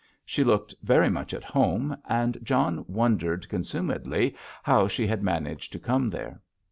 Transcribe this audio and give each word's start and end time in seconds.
She 0.25 0.43
looked 0.43 0.73
very 0.81 1.11
much 1.11 1.31
at 1.31 1.43
home, 1.43 1.95
and 2.09 2.39
John 2.41 2.83
wondered 2.87 3.47
consumedly 3.47 4.35
how 4.63 4.87
she 4.87 5.05
had 5.05 5.21
managed 5.21 5.71
to 5.73 5.79
come 5.79 6.09
there. 6.09 6.41